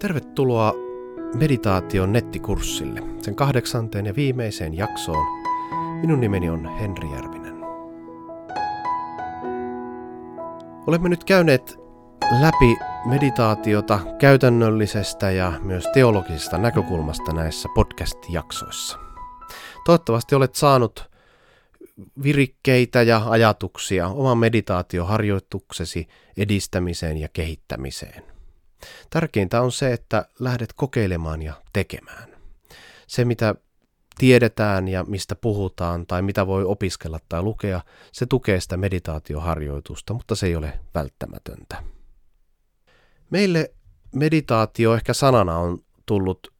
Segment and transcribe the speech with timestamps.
[0.00, 0.74] Tervetuloa
[1.34, 5.26] meditaation nettikurssille, sen kahdeksanteen ja viimeiseen jaksoon.
[6.00, 7.54] Minun nimeni on Henri Järvinen.
[10.86, 11.78] Olemme nyt käyneet
[12.40, 18.98] läpi meditaatiota käytännöllisestä ja myös teologisesta näkökulmasta näissä podcast-jaksoissa.
[19.84, 21.10] Toivottavasti olet saanut
[22.22, 28.29] virikkeitä ja ajatuksia oman meditaatioharjoituksesi edistämiseen ja kehittämiseen.
[29.10, 32.28] Tärkeintä on se, että lähdet kokeilemaan ja tekemään.
[33.06, 33.54] Se, mitä
[34.18, 37.80] tiedetään ja mistä puhutaan tai mitä voi opiskella tai lukea,
[38.12, 41.82] se tukee sitä meditaatioharjoitusta, mutta se ei ole välttämätöntä.
[43.30, 43.74] Meille
[44.14, 46.52] meditaatio ehkä sanana on tullut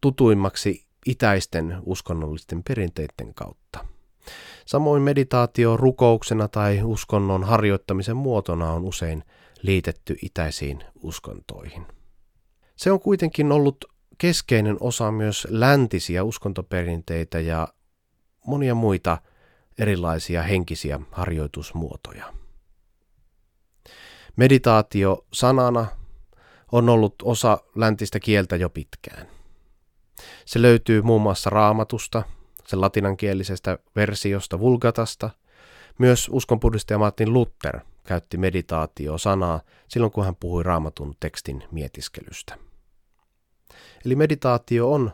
[0.00, 3.93] tutuimmaksi itäisten uskonnollisten perinteiden kautta.
[4.64, 9.24] Samoin meditaatio rukouksena tai uskonnon harjoittamisen muotona on usein
[9.62, 11.86] liitetty itäisiin uskontoihin.
[12.76, 13.84] Se on kuitenkin ollut
[14.18, 17.68] keskeinen osa myös läntisiä uskontoperinteitä ja
[18.46, 19.18] monia muita
[19.78, 22.34] erilaisia henkisiä harjoitusmuotoja.
[24.36, 25.86] Meditaatio sanana
[26.72, 29.26] on ollut osa läntistä kieltä jo pitkään.
[30.44, 32.22] Se löytyy muun muassa raamatusta,
[32.66, 35.30] sen latinankielisestä versiosta Vulgatasta.
[35.98, 42.58] Myös uskonpuhdistaja Martin Luther käytti meditaatio-sanaa silloin, kun hän puhui raamatun tekstin mietiskelystä.
[44.06, 45.10] Eli meditaatio on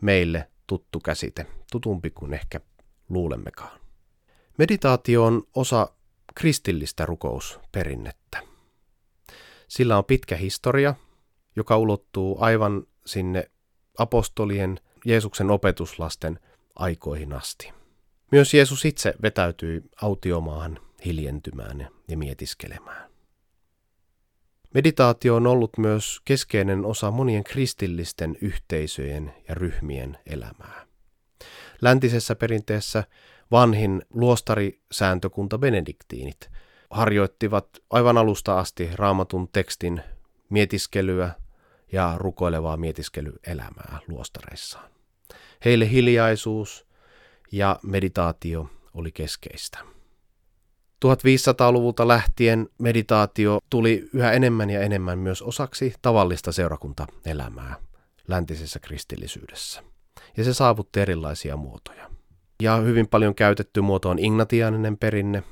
[0.00, 2.60] meille tuttu käsite, tutumpi kuin ehkä
[3.08, 3.80] luulemmekaan.
[4.58, 5.88] Meditaatio on osa
[6.34, 8.42] kristillistä rukousperinnettä.
[9.68, 10.94] Sillä on pitkä historia,
[11.56, 13.50] joka ulottuu aivan sinne
[13.98, 16.38] apostolien Jeesuksen opetuslasten
[16.74, 17.72] aikoihin asti.
[18.32, 23.10] Myös Jeesus itse vetäytyi autiomaahan hiljentymään ja mietiskelemään.
[24.74, 30.86] Meditaatio on ollut myös keskeinen osa monien kristillisten yhteisöjen ja ryhmien elämää.
[31.80, 33.04] Läntisessä perinteessä
[33.50, 36.50] vanhin luostarisääntökunta benediktiinit
[36.90, 40.02] harjoittivat aivan alusta asti raamatun tekstin
[40.50, 41.30] mietiskelyä
[41.92, 44.91] ja rukoilevaa mietiskelyelämää luostareissaan.
[45.64, 46.86] Heille hiljaisuus
[47.52, 49.78] ja meditaatio oli keskeistä.
[51.04, 57.76] 1500-luvulta lähtien meditaatio tuli yhä enemmän ja enemmän myös osaksi tavallista seurakuntaelämää
[58.28, 59.82] läntisessä kristillisyydessä.
[60.36, 62.10] Ja se saavutti erilaisia muotoja.
[62.62, 65.42] Ja hyvin paljon käytetty muoto on ignatiaaninen perinne,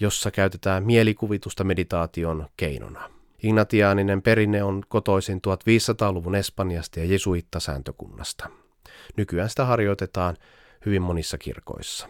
[0.00, 3.10] jossa käytetään mielikuvitusta meditaation keinona.
[3.42, 8.50] Ignatiaaninen perinne on kotoisin 1500-luvun Espanjasta ja jesuittasääntökunnasta.
[9.16, 10.36] Nykyään sitä harjoitetaan
[10.86, 12.08] hyvin monissa kirkoissa.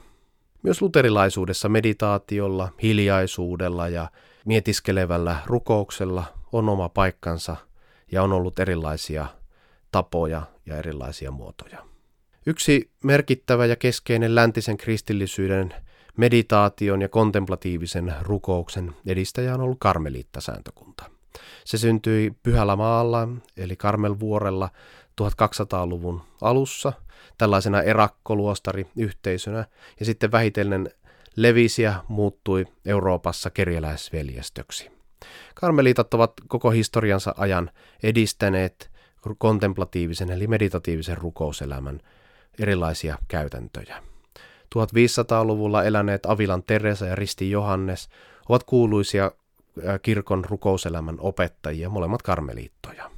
[0.62, 4.10] Myös luterilaisuudessa meditaatiolla, hiljaisuudella ja
[4.44, 7.56] mietiskelevällä rukouksella on oma paikkansa
[8.12, 9.26] ja on ollut erilaisia
[9.92, 11.78] tapoja ja erilaisia muotoja.
[12.46, 15.74] Yksi merkittävä ja keskeinen läntisen kristillisyyden
[16.16, 21.10] meditaation ja kontemplatiivisen rukouksen edistäjä on ollut karmeliittasääntökunta.
[21.64, 24.70] Se syntyi Pyhällä maalla, eli Karmelvuorella
[25.22, 26.92] 1200-luvun alussa
[27.38, 29.64] tällaisena erakkoluostari-yhteisönä
[30.00, 30.90] ja sitten vähitellen
[31.36, 34.90] levisi ja muuttui Euroopassa kerjäläisveljestöksi.
[35.54, 37.70] Karmeliitat ovat koko historiansa ajan
[38.02, 38.90] edistäneet
[39.38, 42.00] kontemplatiivisen eli meditatiivisen rukouselämän
[42.58, 44.02] erilaisia käytäntöjä.
[44.74, 48.08] 1500-luvulla eläneet Avilan Teresa ja Risti Johannes
[48.48, 49.32] ovat kuuluisia
[50.02, 53.15] kirkon rukouselämän opettajia, molemmat karmeliittoja.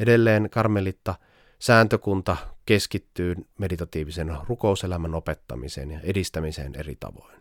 [0.00, 1.14] Edelleen karmelitta
[1.58, 7.40] sääntökunta keskittyy meditatiivisen rukouselämän opettamiseen ja edistämiseen eri tavoin.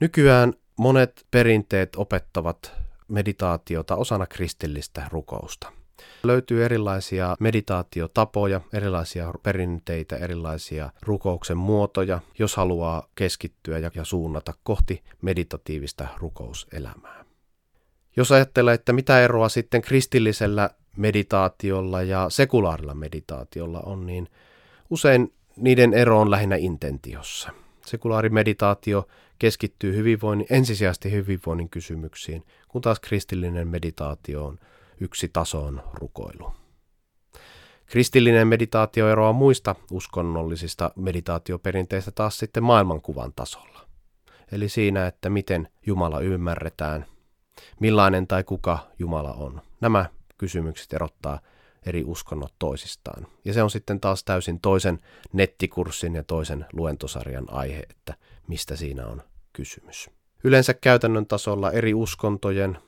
[0.00, 2.72] Nykyään monet perinteet opettavat
[3.08, 5.72] meditaatiota osana kristillistä rukousta.
[6.22, 16.08] Löytyy erilaisia meditaatiotapoja, erilaisia perinteitä, erilaisia rukouksen muotoja, jos haluaa keskittyä ja suunnata kohti meditatiivista
[16.18, 17.24] rukouselämää.
[18.16, 24.28] Jos ajattelee, että mitä eroa sitten kristillisellä meditaatiolla ja sekulaarilla meditaatiolla on, niin
[24.90, 27.50] usein niiden ero on lähinnä intentiossa.
[27.86, 29.08] Sekulaarimeditaatio
[29.38, 34.58] keskittyy hyvinvoinnin, ensisijaisesti hyvinvoinnin kysymyksiin, kun taas kristillinen meditaatio on
[35.00, 36.52] yksi tasoon rukoilu.
[37.86, 43.80] Kristillinen meditaatio eroaa muista uskonnollisista meditaatioperinteistä taas sitten maailmankuvan tasolla.
[44.52, 47.06] Eli siinä, että miten Jumala ymmärretään,
[47.80, 49.60] millainen tai kuka Jumala on.
[49.80, 50.06] Nämä
[50.42, 51.40] kysymykset erottaa
[51.86, 53.26] eri uskonnot toisistaan.
[53.44, 54.98] Ja se on sitten taas täysin toisen
[55.32, 58.14] nettikurssin ja toisen luentosarjan aihe, että
[58.46, 59.22] mistä siinä on
[59.52, 60.10] kysymys.
[60.44, 62.78] Yleensä käytännön tasolla eri uskontojen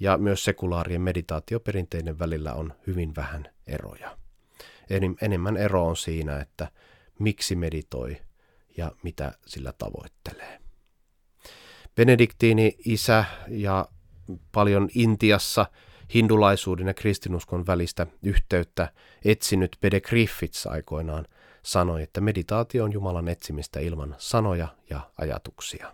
[0.00, 4.18] ja myös sekulaarien meditaatioperinteiden välillä on hyvin vähän eroja.
[5.20, 6.70] Enemmän ero on siinä, että
[7.18, 8.16] miksi meditoi
[8.76, 10.60] ja mitä sillä tavoittelee.
[11.96, 13.88] Benediktiini isä ja
[14.52, 15.66] paljon Intiassa
[16.14, 18.92] hindulaisuuden ja kristinuskon välistä yhteyttä
[19.24, 21.26] etsinyt Pede Griffiths aikoinaan
[21.62, 25.92] sanoi, että meditaatio on Jumalan etsimistä ilman sanoja ja ajatuksia.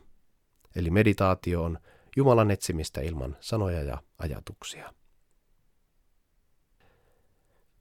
[0.76, 1.78] Eli meditaatio on
[2.16, 4.94] Jumalan etsimistä ilman sanoja ja ajatuksia.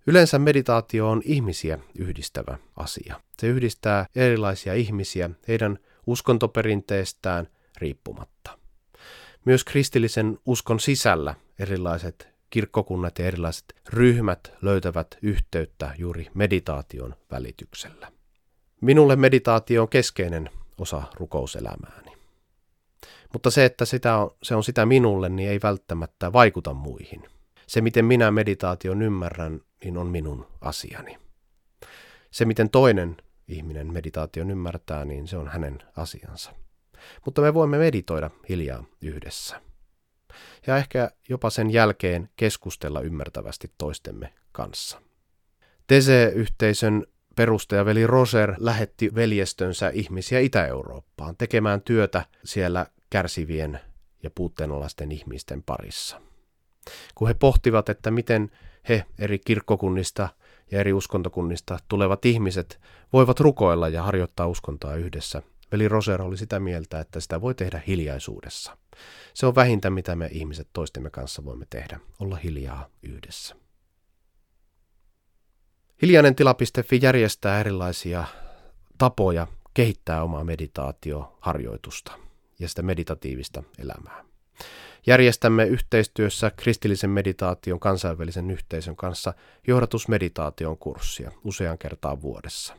[0.07, 3.21] Yleensä meditaatio on ihmisiä yhdistävä asia.
[3.39, 7.47] Se yhdistää erilaisia ihmisiä heidän uskontoperinteestään
[7.77, 8.59] riippumatta.
[9.49, 18.11] Myös kristillisen uskon sisällä erilaiset kirkkokunnat ja erilaiset ryhmät löytävät yhteyttä juuri meditaation välityksellä.
[18.81, 22.11] Minulle meditaatio on keskeinen osa rukouselämääni.
[23.33, 27.23] Mutta se, että sitä on, se on sitä minulle, niin ei välttämättä vaikuta muihin.
[27.67, 31.17] Se, miten minä meditaation ymmärrän, niin on minun asiani.
[32.31, 33.17] Se, miten toinen
[33.47, 36.51] ihminen meditaation ymmärtää, niin se on hänen asiansa.
[37.25, 39.61] Mutta me voimme meditoida hiljaa yhdessä.
[40.67, 45.01] Ja ehkä jopa sen jälkeen keskustella ymmärtävästi toistemme kanssa.
[45.87, 47.05] Tese-yhteisön
[47.35, 53.79] perustajaveli Roser lähetti veljestönsä ihmisiä Itä-Eurooppaan tekemään työtä siellä kärsivien
[54.23, 56.21] ja puutteenalaisten ihmisten parissa.
[57.15, 58.51] Kun he pohtivat, että miten
[58.89, 60.29] he eri kirkkokunnista
[60.71, 62.79] ja eri uskontokunnista tulevat ihmiset
[63.13, 67.81] voivat rukoilla ja harjoittaa uskontoa yhdessä, veli Roser oli sitä mieltä, että sitä voi tehdä
[67.87, 68.77] hiljaisuudessa.
[69.33, 73.55] Se on vähintä, mitä me ihmiset toistemme kanssa voimme tehdä, olla hiljaa yhdessä.
[76.01, 78.25] Hiljainen tila.fi järjestää erilaisia
[78.97, 82.11] tapoja kehittää omaa meditaatioharjoitusta
[82.59, 84.25] ja sitä meditatiivista elämää.
[85.07, 89.33] Järjestämme yhteistyössä kristillisen meditaation kansainvälisen yhteisön kanssa
[89.67, 92.75] johdatusmeditaation kurssia usean kertaa vuodessa.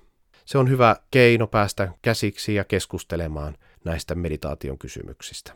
[0.50, 5.52] Se on hyvä keino päästä käsiksi ja keskustelemaan näistä meditaation kysymyksistä.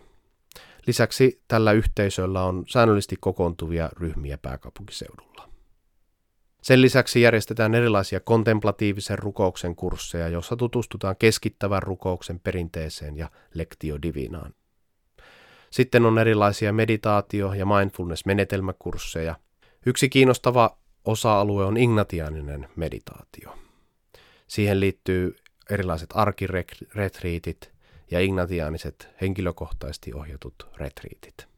[0.86, 5.48] Lisäksi tällä yhteisöllä on säännöllisesti kokoontuvia ryhmiä pääkaupunkiseudulla.
[6.62, 14.54] Sen lisäksi järjestetään erilaisia kontemplatiivisen rukouksen kursseja, joissa tutustutaan keskittävän rukouksen perinteeseen ja lektio divinaan.
[15.70, 19.36] Sitten on erilaisia meditaatio- ja mindfulness-menetelmäkursseja.
[19.86, 23.63] Yksi kiinnostava osa-alue on ignatianinen meditaatio.
[24.54, 25.36] Siihen liittyy
[25.70, 27.72] erilaiset arkiretriitit
[28.10, 31.48] ja ignatiaaniset henkilökohtaisesti ohjatut retriitit.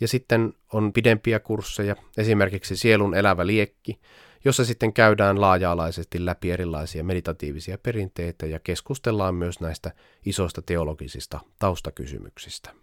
[0.00, 4.00] Ja sitten on pidempiä kursseja, esimerkiksi Sielun elävä liekki,
[4.44, 9.92] jossa sitten käydään laaja-alaisesti läpi erilaisia meditatiivisia perinteitä ja keskustellaan myös näistä
[10.26, 12.74] isoista teologisista taustakysymyksistä.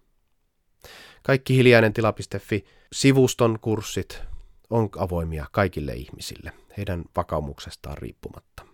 [1.24, 4.22] Kaikki hiljainen tila.fi sivuston kurssit
[4.70, 8.69] on avoimia kaikille ihmisille, heidän vakaumuksestaan riippumatta.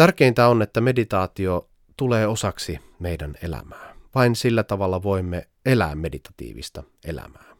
[0.00, 3.94] Tärkeintä on, että meditaatio tulee osaksi meidän elämää.
[4.14, 7.56] Vain sillä tavalla voimme elää meditatiivista elämää.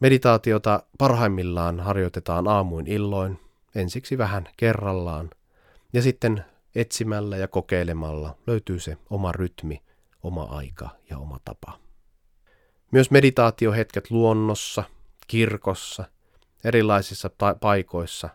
[0.00, 3.40] Meditaatiota parhaimmillaan harjoitetaan aamuin illoin,
[3.74, 5.30] ensiksi vähän kerrallaan,
[5.92, 6.44] ja sitten
[6.74, 9.82] etsimällä ja kokeilemalla löytyy se oma rytmi,
[10.22, 11.78] oma aika ja oma tapa.
[12.90, 14.84] Myös meditaatiohetket luonnossa,
[15.26, 16.04] kirkossa,
[16.64, 18.28] erilaisissa ta- paikoissa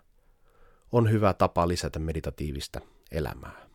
[0.92, 3.68] on hyvä tapa lisätä meditatiivista elämää.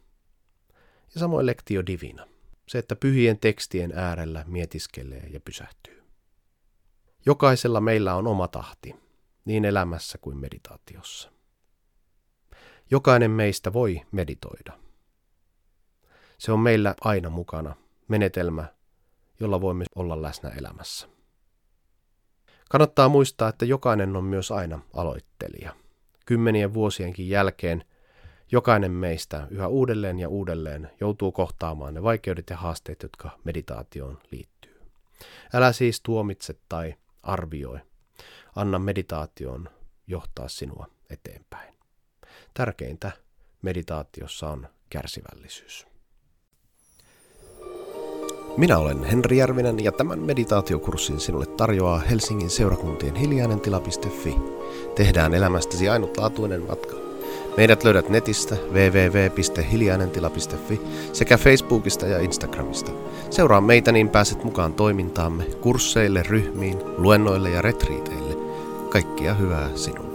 [1.15, 2.27] Ja samoin lektio divina,
[2.69, 6.03] se että pyhien tekstien äärellä mietiskelee ja pysähtyy.
[7.27, 8.97] Jokaisella meillä on oma tahti,
[9.45, 11.33] niin elämässä kuin meditaatiossa.
[12.91, 14.79] Jokainen meistä voi meditoida.
[16.39, 17.75] Se on meillä aina mukana,
[18.09, 18.65] menetelmä,
[19.41, 21.09] jolla voimme olla läsnä elämässä.
[22.71, 25.82] Kannattaa muistaa, että jokainen on myös aina aloittelija.
[26.27, 27.85] Kymmenien vuosienkin jälkeen
[28.53, 34.81] jokainen meistä yhä uudelleen ja uudelleen joutuu kohtaamaan ne vaikeudet ja haasteet, jotka meditaatioon liittyy.
[35.55, 37.79] Älä siis tuomitse tai arvioi.
[38.57, 39.69] Anna meditaation
[40.07, 41.75] johtaa sinua eteenpäin.
[42.55, 43.13] Tärkeintä
[43.63, 45.92] meditaatiossa on kärsivällisyys.
[48.57, 54.37] Minä olen Henri Järvinen ja tämän meditaatiokurssin sinulle tarjoaa Helsingin seurakuntien hiljainen tila.fi.
[54.95, 56.97] Tehdään elämästäsi ainutlaatuinen matka.
[57.57, 60.81] Meidät löydät netistä www.hiljainentila.fi
[61.13, 62.93] sekä Facebookista ja Instagramista.
[63.31, 68.37] Seuraa meitä niin pääset mukaan toimintaamme, kursseille, ryhmiin, luennoille ja retriiteille.
[68.91, 70.12] Kaikkia hyvää sinulle.